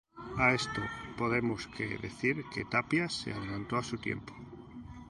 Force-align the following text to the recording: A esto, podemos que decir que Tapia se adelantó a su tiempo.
A 0.43 0.47
esto, 0.59 0.81
podemos 1.19 1.61
que 1.75 1.95
decir 2.05 2.35
que 2.51 2.65
Tapia 2.65 3.07
se 3.07 3.31
adelantó 3.33 3.77
a 3.77 3.83
su 3.83 3.99
tiempo. 3.99 4.33